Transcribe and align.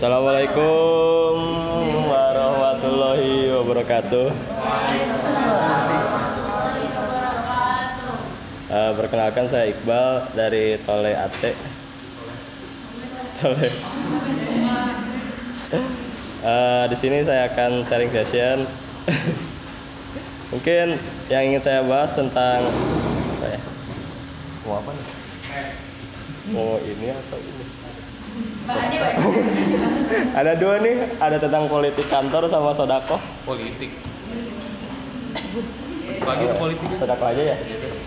Assalamualaikum 0.00 1.36
warahmatullahi 2.08 3.52
wabarakatuh. 3.52 4.32
Uh, 8.72 8.92
perkenalkan 8.96 9.44
saya 9.44 9.68
Iqbal 9.68 10.24
dari 10.32 10.80
Tole 10.88 11.12
Ate. 11.12 11.52
Tole. 13.44 13.68
Uh, 16.48 16.88
di 16.88 16.96
sini 16.96 17.20
saya 17.20 17.52
akan 17.52 17.84
sharing 17.84 18.08
session. 18.08 18.64
Mungkin 20.56 20.96
yang 21.28 21.44
ingin 21.44 21.60
saya 21.60 21.84
bahas 21.84 22.16
tentang 22.16 22.72
apa 23.36 23.46
ya? 23.52 23.60
Mau 24.64 24.80
apa 24.80 24.96
nih? 24.96 25.06
Mau 26.56 26.80
ini 26.88 27.12
atau 27.12 27.36
ini? 27.36 27.59
ada 30.40 30.52
dua 30.58 30.78
nih, 30.82 30.96
ada 31.18 31.36
tentang 31.38 31.66
politik 31.66 32.06
kantor 32.06 32.46
sama 32.46 32.70
sodako. 32.74 33.18
politik 33.46 33.90
bagi 36.20 36.44
ke 36.46 36.54
politik 36.58 36.88
Sodako 37.00 37.24
aja 37.32 37.42
ya? 37.54 37.56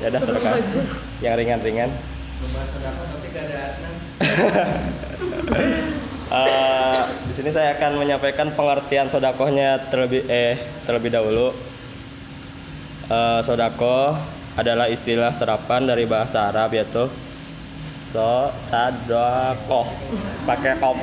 Ya 0.03 0.07
udah 0.13 0.21
sodako. 0.21 0.47
Yang 1.23 1.35
ringan-ringan. 1.43 1.89
Eh, 6.33 7.01
di 7.29 7.33
sini 7.37 7.53
saya 7.53 7.77
akan 7.77 8.01
menyampaikan 8.01 8.57
pengertian 8.57 9.05
sodakohnya 9.05 9.85
terlebih 9.93 10.25
eh 10.25 10.57
terlebih 10.81 11.13
dahulu. 11.13 11.53
Eh, 13.05 13.39
sodako 13.45 14.17
adalah 14.57 14.89
istilah 14.89 15.29
serapan 15.29 15.85
dari 15.85 16.09
bahasa 16.09 16.49
Arab 16.49 16.73
yaitu 16.73 17.05
so 18.13 18.53
sadokoh 18.61 19.89
pakai 20.45 20.77
kop 20.77 20.97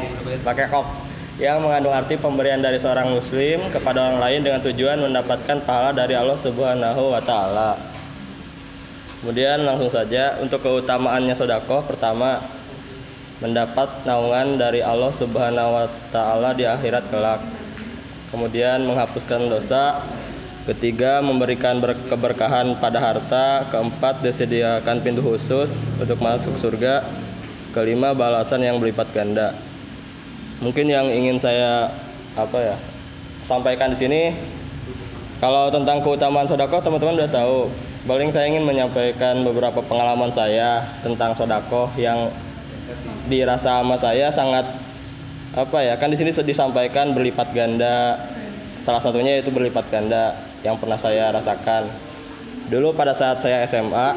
pakai 0.46 0.66
kop 0.70 0.86
yang 1.40 1.64
mengandung 1.64 1.96
arti 1.96 2.20
pemberian 2.20 2.60
dari 2.60 2.76
seorang 2.76 3.16
muslim 3.16 3.72
kepada 3.72 4.12
orang 4.12 4.20
lain 4.20 4.40
dengan 4.44 4.60
tujuan 4.60 5.00
mendapatkan 5.00 5.64
pahala 5.64 5.96
dari 5.96 6.12
Allah 6.12 6.36
Subhanahu 6.36 7.16
wa 7.16 7.22
taala. 7.24 7.80
Kemudian 9.24 9.64
langsung 9.64 9.88
saja 9.88 10.36
untuk 10.36 10.60
keutamaannya 10.60 11.32
sodako 11.32 11.80
pertama 11.88 12.44
mendapat 13.40 14.04
naungan 14.04 14.60
dari 14.60 14.84
Allah 14.84 15.08
Subhanahu 15.08 15.80
wa 15.80 15.88
taala 16.12 16.52
di 16.52 16.68
akhirat 16.68 17.08
kelak. 17.08 17.40
Kemudian 18.28 18.84
menghapuskan 18.84 19.48
dosa. 19.48 20.04
Ketiga 20.68 21.24
memberikan 21.24 21.80
ber- 21.80 21.96
keberkahan 22.06 22.76
pada 22.76 23.00
harta. 23.00 23.64
Keempat 23.72 24.20
disediakan 24.20 25.00
pintu 25.00 25.24
khusus 25.24 25.88
untuk 25.96 26.20
masuk 26.20 26.52
surga. 26.60 27.00
Kelima 27.72 28.12
balasan 28.12 28.60
yang 28.60 28.76
berlipat 28.76 29.08
ganda. 29.14 29.56
Mungkin 30.60 30.92
yang 30.92 31.08
ingin 31.08 31.40
saya 31.40 31.88
apa 32.36 32.58
ya 32.60 32.76
sampaikan 33.42 33.90
di 33.90 33.98
sini 33.98 34.22
kalau 35.40 35.72
tentang 35.72 36.04
keutamaan 36.04 36.44
sodako 36.44 36.84
teman-teman 36.84 37.16
udah 37.24 37.30
tahu. 37.32 37.58
Paling 38.04 38.32
saya 38.32 38.48
ingin 38.48 38.64
menyampaikan 38.64 39.40
beberapa 39.44 39.80
pengalaman 39.84 40.32
saya 40.32 40.84
tentang 41.00 41.32
sodako 41.32 41.88
yang 41.96 42.28
dirasa 43.28 43.80
sama 43.80 43.96
saya 43.96 44.28
sangat 44.28 44.66
apa 45.56 45.78
ya 45.82 45.94
kan 45.96 46.12
di 46.12 46.16
sini 46.16 46.30
disampaikan 46.30 47.10
berlipat 47.10 47.50
ganda 47.50 48.18
salah 48.80 49.02
satunya 49.02 49.38
itu 49.42 49.50
berlipat 49.50 49.86
ganda 49.90 50.49
yang 50.64 50.76
pernah 50.76 50.96
saya 51.00 51.32
rasakan. 51.32 51.88
Dulu 52.70 52.94
pada 52.94 53.16
saat 53.16 53.42
saya 53.42 53.66
SMA 53.66 54.14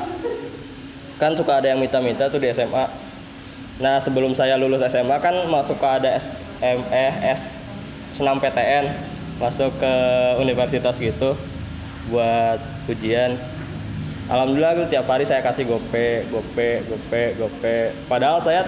kan 1.18 1.34
suka 1.38 1.62
ada 1.62 1.72
yang 1.72 1.80
minta-minta 1.80 2.28
tuh 2.28 2.42
di 2.42 2.52
SMA 2.52 2.90
nah 3.82 3.98
sebelum 3.98 4.38
saya 4.38 4.54
lulus 4.54 4.86
SMA 4.86 5.18
kan 5.18 5.34
masuk 5.50 5.82
ke 5.82 5.88
ada 5.88 6.14
SME 6.22 7.08
S 7.26 7.58
senam 8.14 8.38
PTN 8.38 8.94
masuk 9.42 9.74
ke 9.82 9.94
universitas 10.38 10.94
gitu 11.02 11.34
buat 12.12 12.60
ujian. 12.86 13.40
Alhamdulillah 14.30 14.88
tiap 14.88 15.08
hari 15.10 15.28
saya 15.28 15.44
kasih 15.44 15.68
gope, 15.68 16.24
gope, 16.32 16.70
gope, 16.88 17.24
gope. 17.36 17.78
Padahal 18.08 18.40
saya 18.40 18.64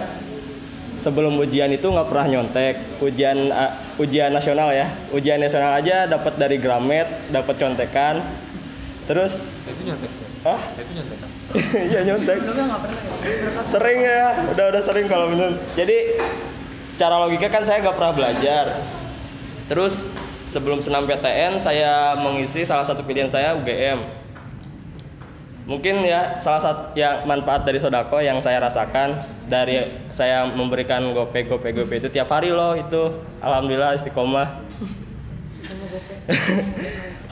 sebelum 1.06 1.38
ujian 1.38 1.70
itu 1.70 1.86
nggak 1.86 2.10
pernah 2.10 2.26
nyontek. 2.26 2.82
Ujian 2.98 3.54
uh, 3.54 4.02
ujian 4.02 4.34
nasional 4.34 4.74
ya, 4.74 4.90
ujian 5.14 5.38
nasional 5.38 5.78
aja 5.78 6.10
dapat 6.10 6.34
dari 6.42 6.58
Gramet, 6.58 7.30
dapat 7.30 7.62
contekan. 7.62 8.26
Terus, 9.06 9.38
itu 9.70 9.82
nyontek 9.86 10.10
ah, 10.50 10.62
itu 10.82 10.92
nyontek 10.98 11.20
iya 11.94 12.02
nyontek. 12.02 12.38
Sering 13.70 14.00
ya, 14.02 14.50
udah 14.50 14.66
udah 14.74 14.82
sering 14.82 15.06
kalau 15.06 15.30
bener. 15.30 15.62
Jadi 15.78 16.18
secara 16.82 17.22
logika 17.22 17.54
kan 17.54 17.62
saya 17.70 17.86
nggak 17.86 17.94
pernah 17.94 18.14
belajar. 18.18 18.82
Terus 19.70 20.02
sebelum 20.50 20.82
senam 20.82 21.06
PTN 21.06 21.62
saya 21.62 22.18
mengisi 22.18 22.66
salah 22.66 22.86
satu 22.86 23.06
pilihan 23.06 23.30
saya 23.30 23.54
UGM 23.54 24.25
mungkin 25.66 26.06
ya 26.06 26.38
salah 26.46 26.62
satu 26.62 26.94
yang 26.94 27.26
manfaat 27.26 27.66
dari 27.66 27.82
sodako 27.82 28.22
yang 28.22 28.38
saya 28.38 28.62
rasakan 28.62 29.18
dari 29.50 29.82
saya 30.14 30.46
memberikan 30.46 31.10
gope 31.14 31.42
gope 31.46 31.74
gope 31.74 31.96
itu 31.98 32.10
tiap 32.10 32.30
hari 32.30 32.54
loh 32.54 32.78
itu. 32.78 33.10
Alhamdulillah 33.42 33.98
istiqomah. 33.98 34.46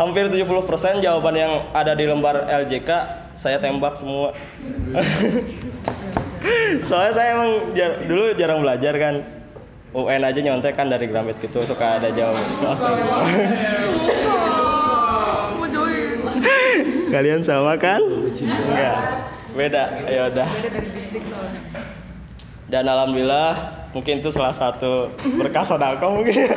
Hampir 0.01 0.25
70% 0.25 1.05
jawaban 1.05 1.35
yang 1.37 1.69
ada 1.69 1.93
di 1.93 2.09
lembar 2.09 2.49
LJK 2.49 2.89
saya 3.37 3.61
tembak 3.61 4.01
semua. 4.01 4.33
Soalnya 6.89 7.13
saya 7.13 7.37
emang 7.37 7.51
jar- 7.77 8.01
dulu 8.01 8.33
jarang 8.33 8.65
belajar 8.65 8.97
kan. 8.97 9.21
UN 9.93 10.25
aja 10.25 10.41
nyontek 10.41 10.73
kan 10.73 10.89
dari 10.89 11.05
Gramet 11.05 11.37
gitu 11.37 11.61
suka 11.69 12.01
ada 12.01 12.09
jawaban. 12.09 12.41
Kalian 17.13 17.45
sama 17.45 17.77
kan? 17.77 18.01
Enggak. 18.01 18.97
Beda. 19.53 19.83
Ya 20.09 20.33
udah. 20.33 20.49
Dan 22.73 22.89
alhamdulillah 22.89 23.53
mungkin 23.93 24.17
itu 24.17 24.33
salah 24.33 24.49
satu 24.49 25.13
berkah 25.37 25.61
sodako 25.61 26.09
mungkin. 26.09 26.33
ya. 26.33 26.49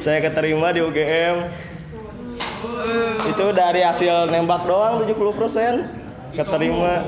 Saya 0.00 0.24
keterima 0.24 0.72
di 0.72 0.80
UGM. 0.80 1.52
Itu 3.28 3.52
dari 3.52 3.84
hasil 3.84 4.32
nembak 4.32 4.64
doang 4.64 5.04
70% 5.04 5.20
keterima. 6.40 7.04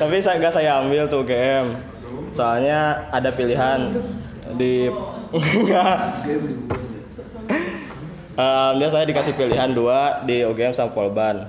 Tapi 0.00 0.16
saya 0.24 0.40
nggak 0.40 0.54
saya 0.56 0.80
ambil 0.80 1.04
tuh 1.12 1.28
UGM. 1.28 1.76
Soalnya 2.32 3.04
ada 3.12 3.28
pilihan 3.28 4.00
di 4.56 4.88
enggak. 5.32 5.96
Alhamdulillah 8.36 8.92
saya 8.92 9.06
dikasih 9.08 9.32
pilihan 9.32 9.72
dua 9.72 10.22
di 10.28 10.44
UGM 10.44 10.76
sama 10.76 10.92
Polban. 10.92 11.48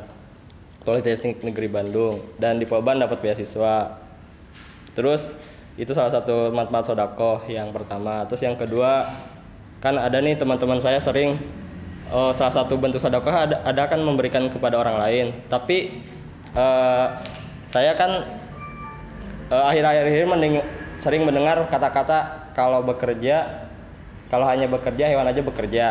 Politeknik 0.88 1.43
Negeri 1.43 1.67
Bandung 1.67 2.23
dan 2.39 2.63
di 2.63 2.63
Polban 2.63 2.95
dapat 2.95 3.19
beasiswa. 3.19 3.99
Terus 4.95 5.35
itu 5.75 5.91
salah 5.91 6.09
satu 6.09 6.47
manfaat 6.55 6.88
sodako 6.88 7.43
yang 7.51 7.75
pertama. 7.75 8.23
Terus 8.31 8.47
yang 8.47 8.55
kedua 8.55 9.03
kan 9.83 9.99
ada 9.99 10.17
nih 10.23 10.39
teman-teman 10.39 10.79
saya 10.79 10.97
sering 11.03 11.35
oh, 12.07 12.31
salah 12.31 12.55
satu 12.55 12.79
bentuk 12.79 13.03
sodako 13.03 13.27
ada, 13.29 13.59
ada 13.67 13.83
kan 13.91 13.99
memberikan 13.99 14.47
kepada 14.47 14.79
orang 14.79 14.95
lain. 14.95 15.35
Tapi 15.51 16.07
eh, 16.55 17.07
saya 17.67 17.91
kan 17.99 18.23
eh, 19.51 19.63
akhir-akhir 19.75 20.03
ini 20.07 20.23
mending- 20.23 20.67
sering 21.03 21.27
mendengar 21.27 21.67
kata-kata 21.67 22.47
kalau 22.55 22.79
bekerja 22.81 23.66
kalau 24.27 24.43
hanya 24.43 24.67
bekerja 24.67 25.07
hewan 25.07 25.27
aja 25.27 25.39
bekerja. 25.39 25.85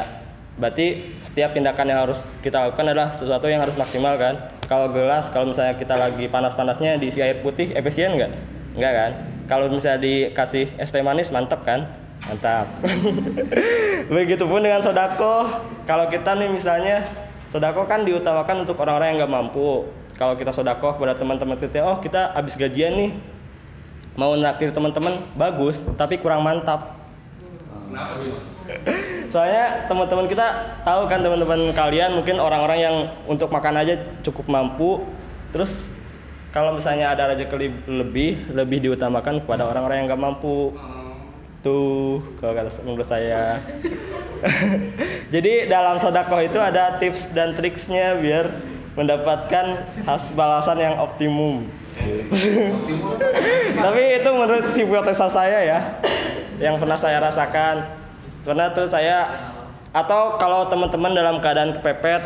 Berarti 0.56 1.16
setiap 1.20 1.52
tindakan 1.52 1.84
yang 1.92 2.00
harus 2.08 2.41
kita 2.41 2.56
lakukan 2.56 2.88
adalah 2.88 3.12
sesuatu 3.12 3.44
yang 3.44 3.60
harus 3.60 3.76
maksimal 3.76 4.16
kan? 4.16 4.48
Kalau 4.69 4.88
gelas 4.88 5.28
kalau 5.28 5.52
misalnya 5.52 5.76
kita 5.76 5.97
lagi 5.97 6.28
panas-panasnya 6.32 6.97
diisi 6.97 7.20
air 7.20 7.44
putih 7.44 7.77
efisien 7.77 8.16
nggak? 8.16 8.33
Nggak 8.77 8.92
kan? 8.92 9.10
Kalau 9.53 9.68
misalnya 9.68 10.00
dikasih 10.00 10.72
es 10.80 10.88
teh 10.88 11.04
manis 11.04 11.28
mantap 11.28 11.60
kan? 11.68 11.84
Mantap. 12.24 12.68
Begitupun 14.12 14.65
dengan 14.65 14.80
sodako. 14.80 15.60
Kalau 15.84 16.09
kita 16.09 16.33
nih 16.41 16.48
misalnya 16.48 17.04
sodako 17.53 17.84
kan 17.84 18.09
diutamakan 18.09 18.65
untuk 18.65 18.80
orang-orang 18.80 19.12
yang 19.12 19.28
nggak 19.28 19.33
mampu. 19.33 19.84
Kalau 20.16 20.41
kita 20.41 20.56
sodako 20.56 20.97
kepada 20.97 21.21
teman-teman 21.21 21.60
kita 21.60 21.84
oh 21.84 22.00
kita 22.00 22.33
habis 22.33 22.56
gajian 22.56 22.97
nih. 22.97 23.10
Mau 24.16 24.33
naktir 24.41 24.72
teman-teman 24.72 25.21
bagus 25.36 25.84
tapi 26.00 26.16
kurang 26.16 26.41
mantap 26.41 26.96
soalnya 29.30 29.86
teman-teman 29.86 30.27
kita 30.27 30.47
tahu 30.83 31.06
kan 31.06 31.22
teman-teman 31.22 31.71
kalian 31.71 32.18
mungkin 32.18 32.42
orang-orang 32.42 32.78
yang 32.83 32.97
untuk 33.30 33.50
makan 33.50 33.78
aja 33.78 33.94
cukup 34.27 34.50
mampu. 34.50 35.06
Terus 35.54 35.94
kalau 36.50 36.74
misalnya 36.74 37.15
ada 37.15 37.30
rezeki 37.30 37.71
lebih 37.86 38.30
lebih 38.50 38.78
diutamakan 38.91 39.44
kepada 39.44 39.68
orang-orang 39.68 40.03
yang 40.03 40.06
nggak 40.10 40.24
mampu. 40.24 40.74
Tuh 41.62 42.22
kalau 42.38 42.53
kata 42.54 42.71
menurut 42.83 43.06
saya. 43.06 43.59
Jadi 45.34 45.66
dalam 45.66 45.98
sodakoh 45.98 46.38
itu 46.38 46.59
ada 46.62 46.98
tips 47.03 47.34
dan 47.34 47.59
triksnya 47.59 48.15
biar 48.18 48.50
mendapatkan 48.94 49.84
hasil 50.06 50.33
balasan 50.34 50.78
yang 50.80 50.94
optimum. 51.06 51.66
Tapi 53.77 54.03
itu 54.21 54.30
menurut 54.33 54.66
hipotesa 54.77 55.33
saya 55.33 55.59
ya, 55.65 55.78
yang 56.60 56.80
pernah 56.80 56.97
saya 56.97 57.20
rasakan. 57.20 57.84
Karena 58.47 58.70
tuh 58.70 58.86
saya 58.86 59.26
atau 59.91 60.38
kalau 60.38 60.70
teman-teman 60.70 61.10
dalam 61.16 61.41
keadaan 61.41 61.72
kepepet, 61.74 62.22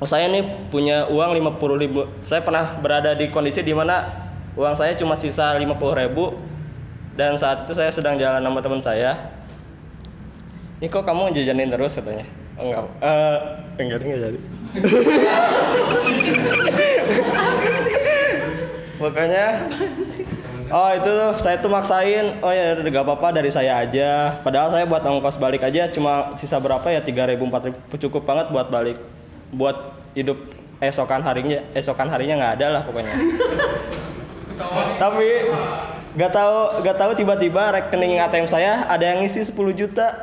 oh 0.00 0.08
saya 0.08 0.26
nih 0.32 0.42
punya 0.72 1.06
uang 1.12 1.34
50 1.38 1.82
ribu. 1.82 2.08
Saya 2.26 2.42
pernah 2.42 2.74
berada 2.80 3.14
di 3.14 3.30
kondisi 3.30 3.62
di 3.62 3.74
mana 3.76 4.10
uang 4.58 4.74
saya 4.74 4.98
cuma 4.98 5.14
sisa 5.14 5.54
50 5.54 6.02
ribu 6.02 6.34
dan 7.14 7.38
saat 7.38 7.62
itu 7.66 7.74
saya 7.78 7.90
sedang 7.94 8.18
jalan 8.18 8.42
sama 8.42 8.62
teman 8.62 8.80
saya. 8.82 9.16
Ini 10.82 10.90
kok 10.90 11.06
kamu 11.06 11.30
jajanin 11.30 11.70
terus 11.70 11.94
katanya? 11.94 12.26
Oh, 12.58 12.66
enggak, 12.66 12.82
eh 13.02 13.38
enggak 13.78 14.02
enggak 14.02 14.18
jadi. 14.18 14.38
Pokoknya 18.98 19.70
Oh 20.72 20.90
itu 20.96 21.10
tuh 21.10 21.30
saya 21.40 21.56
tuh 21.60 21.68
maksain. 21.68 22.40
Oh 22.40 22.52
ya 22.52 22.78
udah 22.80 22.90
gak 22.92 23.04
apa-apa 23.04 23.28
dari 23.36 23.50
saya 23.52 23.80
aja. 23.84 24.40
Padahal 24.40 24.72
saya 24.72 24.84
buat 24.88 25.04
ongkos 25.04 25.36
balik 25.36 25.60
aja 25.60 25.88
Cuma 25.92 26.32
sisa 26.40 26.56
berapa 26.56 26.84
ya? 26.88 27.04
3 27.04 27.30
ribu 27.36 27.44
4 27.48 27.68
ribu. 27.68 27.78
Cukup 28.08 28.24
banget 28.24 28.48
buat 28.48 28.68
balik. 28.72 28.98
Buat 29.52 29.92
hidup 30.16 30.40
esokan 30.82 31.22
harinya 31.22 31.62
Esokan 31.76 32.08
harinya 32.10 32.34
nggak 32.40 32.54
ada 32.60 32.66
lah 32.80 32.82
pokoknya. 32.84 33.14
Tapi 35.02 35.28
Gak 36.14 36.30
tahu 36.30 36.86
gak 36.86 36.94
tahu 36.94 37.10
tiba-tiba 37.18 37.74
rekening 37.74 38.22
ATM 38.22 38.46
saya 38.46 38.86
ada 38.86 39.02
yang 39.02 39.26
ngisi 39.26 39.42
10 39.42 39.74
juta. 39.74 40.14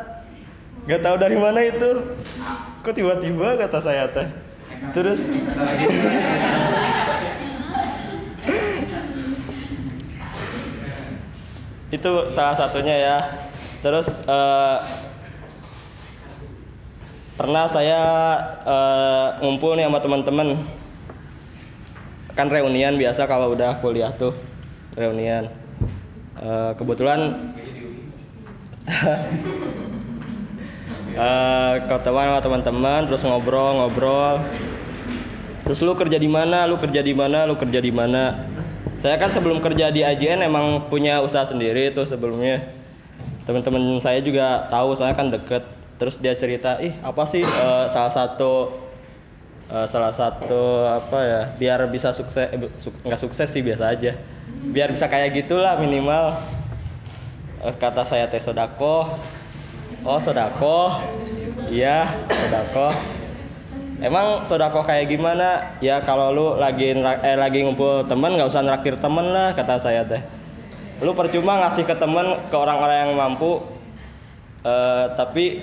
Gak 0.88 1.04
tahu 1.04 1.16
dari 1.20 1.36
mana 1.36 1.60
itu. 1.68 2.16
Kok 2.80 2.96
tiba-tiba 2.96 3.60
kata 3.60 3.80
saya 3.84 4.08
teh. 4.08 4.28
Terus 4.96 5.20
itu 11.92 12.12
salah 12.32 12.56
satunya 12.56 12.96
ya. 12.96 13.18
Terus 13.84 14.08
eh, 14.10 14.78
pernah 17.36 17.68
saya 17.68 18.02
eh, 18.64 19.28
ngumpul 19.44 19.76
nih 19.76 19.86
sama 19.92 20.00
teman-teman. 20.00 20.48
Kan 22.32 22.48
reunian 22.48 22.96
biasa 22.96 23.28
kalau 23.28 23.52
udah 23.52 23.78
kuliah 23.84 24.16
tuh 24.16 24.32
reunian. 24.96 25.52
Eh, 26.42 26.72
kebetulan 26.80 27.38
eh 31.12 31.74
ketemu 31.92 32.20
sama 32.24 32.40
teman-teman 32.40 33.04
terus 33.04 33.22
ngobrol-ngobrol 33.28 34.40
terus 35.68 35.84
lu 35.84 35.94
kerja 35.94 36.16
di 36.16 36.32
mana 36.32 36.64
lu 36.66 36.80
kerja 36.80 37.04
di 37.04 37.12
mana 37.12 37.44
lu 37.44 37.60
kerja 37.60 37.84
di 37.84 37.92
mana 37.92 38.48
saya 39.02 39.18
kan 39.18 39.34
sebelum 39.34 39.58
kerja 39.58 39.90
di 39.90 40.06
AJN 40.06 40.46
emang 40.46 40.86
punya 40.88 41.20
usaha 41.20 41.42
sendiri 41.42 41.90
tuh 41.90 42.06
sebelumnya. 42.06 42.62
Teman-teman 43.44 43.98
saya 43.98 44.22
juga 44.22 44.70
tahu 44.70 44.94
soalnya 44.94 45.18
kan 45.18 45.34
deket. 45.34 45.66
Terus 45.98 46.18
dia 46.18 46.34
cerita 46.34 46.78
ih 46.78 46.94
apa 47.02 47.26
sih 47.26 47.42
eh, 47.42 47.86
salah 47.90 48.14
satu 48.14 48.78
eh, 49.68 49.86
salah 49.86 50.14
satu 50.14 50.86
apa 50.86 51.18
ya 51.22 51.42
biar 51.58 51.80
bisa 51.90 52.14
sukses 52.14 52.46
eh, 52.46 52.70
suk- 52.78 53.02
nggak 53.02 53.18
sukses 53.18 53.50
sih 53.50 53.66
biasa 53.66 53.90
aja. 53.90 54.14
Biar 54.70 54.94
bisa 54.94 55.10
kayak 55.10 55.34
gitulah 55.34 55.82
minimal. 55.82 56.38
Eh, 57.62 57.74
kata 57.78 58.06
saya 58.06 58.26
teh 58.26 58.42
sodako 58.42 59.18
oh 60.02 60.18
sodako 60.18 60.98
iya 61.70 62.10
sodako 62.26 62.90
Emang 64.02 64.42
sodako 64.50 64.82
kayak 64.82 65.14
gimana? 65.14 65.78
Ya 65.78 66.02
kalau 66.02 66.34
lu 66.34 66.48
lagi 66.58 66.90
eh, 66.98 67.38
lagi 67.38 67.62
ngumpul 67.62 68.10
temen 68.10 68.34
nggak 68.34 68.50
usah 68.50 68.66
nraktir 68.66 68.98
temen 68.98 69.30
lah 69.30 69.54
kata 69.54 69.78
saya 69.78 70.02
teh. 70.02 70.26
Lu 71.06 71.14
percuma 71.14 71.62
ngasih 71.62 71.86
ke 71.86 71.94
temen 71.94 72.50
ke 72.50 72.58
orang-orang 72.58 73.06
yang 73.06 73.14
mampu, 73.14 73.62
eh, 74.66 75.06
tapi 75.14 75.62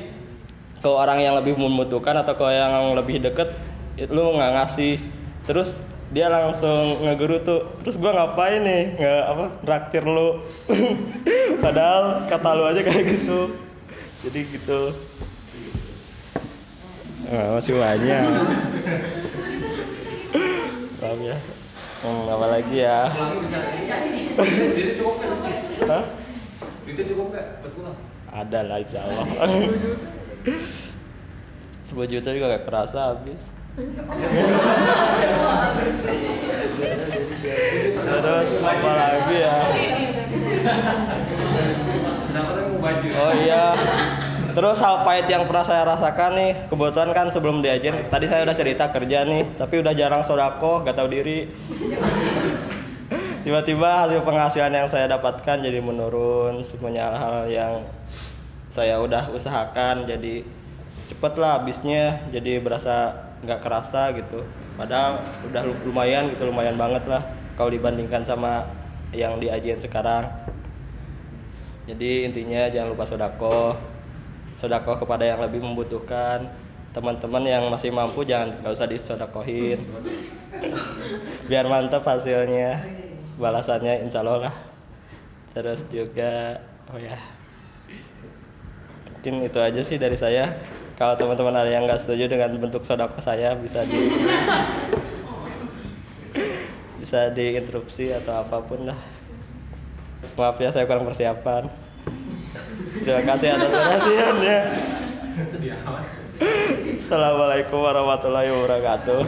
ke 0.79 0.87
orang 0.87 1.19
yang 1.19 1.35
lebih 1.35 1.59
membutuhkan 1.59 2.15
atau 2.23 2.39
ke 2.39 2.47
yang 2.55 2.95
lebih 2.95 3.19
deket, 3.19 3.59
lu 4.07 4.31
nggak 4.39 4.55
ngasih. 4.55 5.03
Terus 5.51 5.83
dia 6.15 6.31
langsung 6.31 7.03
ngegeru 7.11 7.43
tuh. 7.43 7.61
Terus 7.83 7.99
gua 7.99 8.15
ngapain 8.23 8.63
nih? 8.63 9.03
Nggak 9.03 9.23
apa? 9.35 9.47
Nraktir 9.67 10.05
lu. 10.07 10.29
Padahal 11.67 12.31
kata 12.31 12.49
lu 12.55 12.65
aja 12.71 12.87
kayak 12.87 13.03
gitu. 13.19 13.51
Jadi 14.23 14.41
gitu. 14.47 14.95
Ah, 17.29 17.61
masih 17.61 17.77
banyak. 17.77 18.25
Paham 20.97 21.21
ya? 21.21 21.37
Hmm, 22.01 22.25
apa 22.25 22.47
lagi 22.57 22.77
ya? 22.81 23.13
Kan? 23.13 23.37
Hah? 25.93 26.05
Duitnya 26.89 27.05
cukup 27.13 27.37
pulang? 27.77 27.97
Ada 28.33 28.61
lah 28.65 28.81
insya 28.81 29.05
Allah. 29.05 29.27
10 31.89 32.05
juta 32.05 32.29
juga 32.33 32.53
gak 32.57 32.65
kerasa 32.69 33.13
habis. 33.13 33.53
Terus 38.09 38.51
apa 38.65 38.91
lagi 38.93 39.37
ya? 39.41 39.57
Oh 43.21 43.33
iya. 43.37 43.65
Terus 44.59 44.83
hal 44.83 45.07
pahit 45.07 45.31
yang 45.31 45.47
pernah 45.47 45.63
saya 45.63 45.87
rasakan 45.87 46.35
nih, 46.35 46.51
kebetulan 46.67 47.15
kan 47.15 47.31
sebelum 47.31 47.63
diajen, 47.63 48.11
tadi 48.11 48.27
saya 48.27 48.43
udah 48.43 48.59
cerita 48.59 48.91
kerja 48.91 49.23
nih, 49.23 49.55
tapi 49.55 49.79
udah 49.79 49.95
jarang 49.95 50.27
sodako, 50.27 50.83
gak 50.83 50.99
tahu 50.99 51.07
diri. 51.15 51.47
Tiba-tiba 53.47 54.03
hasil 54.03 54.19
penghasilan 54.27 54.75
yang 54.75 54.91
saya 54.91 55.07
dapatkan 55.15 55.63
jadi 55.63 55.79
menurun, 55.79 56.59
semuanya 56.67 57.15
hal-hal 57.15 57.47
yang 57.47 57.73
saya 58.67 58.99
udah 58.99 59.31
usahakan 59.31 60.11
jadi 60.11 60.43
cepet 61.07 61.33
lah 61.39 61.63
habisnya, 61.63 62.27
jadi 62.35 62.59
berasa 62.59 63.15
nggak 63.47 63.63
kerasa 63.63 64.11
gitu. 64.19 64.43
Padahal 64.75 65.23
udah 65.47 65.71
lumayan 65.87 66.35
gitu, 66.35 66.51
lumayan 66.51 66.75
banget 66.75 67.07
lah 67.07 67.23
kalau 67.55 67.71
dibandingkan 67.71 68.27
sama 68.27 68.67
yang 69.15 69.39
diajen 69.39 69.79
sekarang. 69.79 70.27
Jadi 71.87 72.27
intinya 72.27 72.67
jangan 72.67 72.91
lupa 72.91 73.07
sodako, 73.07 73.79
sodako 74.59 74.99
kepada 74.99 75.25
yang 75.25 75.41
lebih 75.41 75.63
membutuhkan. 75.63 76.51
Teman-teman 76.91 77.47
yang 77.47 77.63
masih 77.71 77.95
mampu 77.95 78.27
jangan 78.27 78.59
nggak 78.59 78.75
usah 78.75 78.91
disodakohin. 78.91 79.79
Biar 81.47 81.71
mantap 81.71 82.03
hasilnya, 82.03 82.83
balasannya 83.39 84.03
insya 84.03 84.21
Allah 84.27 84.51
lah. 84.51 84.55
Terus 85.55 85.87
juga, 85.89 86.59
oh 86.91 86.99
ya, 86.99 87.17
mungkin 89.15 89.47
itu 89.47 89.59
aja 89.63 89.81
sih 89.87 89.97
dari 89.97 90.19
saya. 90.19 90.59
Kalau 90.99 91.15
teman-teman 91.15 91.55
ada 91.55 91.71
yang 91.71 91.87
nggak 91.87 92.03
setuju 92.03 92.27
dengan 92.27 92.51
bentuk 92.59 92.83
sodako 92.83 93.23
saya 93.23 93.55
bisa 93.55 93.87
di 93.87 94.11
bisa 96.99 97.31
diinterupsi 97.31 98.11
atau 98.11 98.43
apa 98.43 98.59
pun 98.67 98.91
lah. 98.91 98.99
Maaf 100.35 100.59
ya 100.59 100.75
saya 100.75 100.91
kurang 100.91 101.07
persiapan. 101.07 101.88
Terima 102.99 103.23
kasih 103.23 103.49
atas 103.55 103.71
perhatiannya. 103.71 104.59
Assalamualaikum 106.99 107.79
warahmatullahi 107.81 108.51
wabarakatuh. 108.53 109.21